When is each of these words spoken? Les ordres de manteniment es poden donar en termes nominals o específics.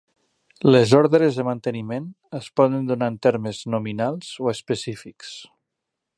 Les 0.75 0.93
ordres 0.99 1.37
de 1.41 1.45
manteniment 1.49 2.07
es 2.39 2.47
poden 2.61 2.89
donar 2.93 3.11
en 3.15 3.21
termes 3.27 3.61
nominals 3.77 4.33
o 4.47 4.53
específics. 4.55 5.35